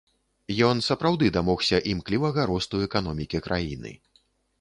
Ён 0.67 0.79
сапраўды 0.85 1.27
дамогся 1.35 1.77
імклівага 1.91 2.45
росту 2.53 2.81
эканомікі 2.87 3.43
краіны. 3.49 3.93